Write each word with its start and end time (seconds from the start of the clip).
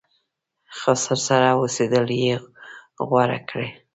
خسر 0.79 1.17
سره 1.27 1.47
اوسېدل 1.59 2.07
یې 2.23 2.33
غوره 3.07 3.39
کړه. 3.49 3.67